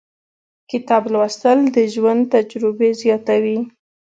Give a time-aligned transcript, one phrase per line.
[0.71, 3.59] •کتاب لوستل، د ژوند تجربې زیاتوي.